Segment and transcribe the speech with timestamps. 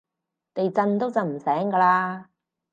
[0.55, 2.25] 地震都震唔醒㗎喇